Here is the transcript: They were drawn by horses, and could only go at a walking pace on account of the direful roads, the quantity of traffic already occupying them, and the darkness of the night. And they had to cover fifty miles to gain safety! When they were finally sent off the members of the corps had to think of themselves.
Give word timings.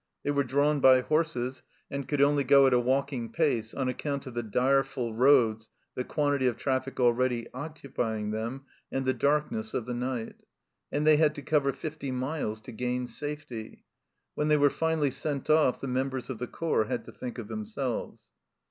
They 0.23 0.31
were 0.31 0.43
drawn 0.43 0.79
by 0.79 1.01
horses, 1.01 1.61
and 1.91 2.07
could 2.07 2.23
only 2.23 2.43
go 2.43 2.65
at 2.65 2.73
a 2.73 2.79
walking 2.79 3.31
pace 3.31 3.71
on 3.71 3.87
account 3.87 4.25
of 4.25 4.33
the 4.33 4.41
direful 4.41 5.13
roads, 5.13 5.69
the 5.93 6.03
quantity 6.03 6.47
of 6.47 6.57
traffic 6.57 6.99
already 6.99 7.47
occupying 7.53 8.31
them, 8.31 8.63
and 8.91 9.05
the 9.05 9.13
darkness 9.13 9.75
of 9.75 9.85
the 9.85 9.93
night. 9.93 10.37
And 10.91 11.05
they 11.05 11.17
had 11.17 11.35
to 11.35 11.43
cover 11.43 11.71
fifty 11.71 12.09
miles 12.09 12.61
to 12.61 12.71
gain 12.71 13.05
safety! 13.05 13.85
When 14.33 14.47
they 14.47 14.57
were 14.57 14.71
finally 14.71 15.11
sent 15.11 15.51
off 15.51 15.79
the 15.79 15.87
members 15.87 16.31
of 16.31 16.39
the 16.39 16.47
corps 16.47 16.85
had 16.85 17.05
to 17.05 17.11
think 17.11 17.37
of 17.37 17.47
themselves. 17.47 18.23